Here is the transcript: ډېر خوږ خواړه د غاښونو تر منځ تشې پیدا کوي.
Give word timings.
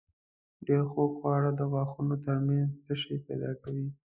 ډېر 0.65 0.81
خوږ 0.91 1.11
خواړه 1.19 1.51
د 1.59 1.61
غاښونو 1.71 2.15
تر 2.25 2.37
منځ 2.47 2.69
تشې 2.85 3.15
پیدا 3.27 3.51
کوي. 3.61 3.87